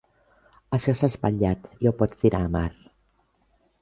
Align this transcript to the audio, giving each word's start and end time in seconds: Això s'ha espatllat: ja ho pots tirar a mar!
Això 0.77 0.95
s'ha 1.01 1.09
espatllat: 1.13 1.67
ja 1.85 1.93
ho 1.93 1.93
pots 2.03 2.25
tirar 2.25 2.41
a 2.47 2.51
mar! 2.57 2.67